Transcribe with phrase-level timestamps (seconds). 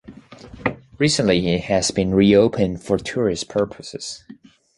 [0.97, 4.25] Recently it has been reopened for tourist purposes.